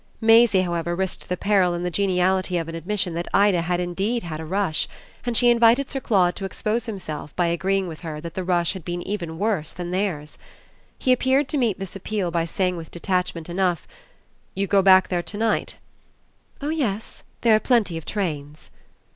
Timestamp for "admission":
2.73-3.13